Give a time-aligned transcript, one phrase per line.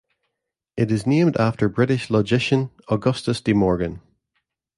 [0.77, 4.01] It is named after British logician Augustus De Morgan.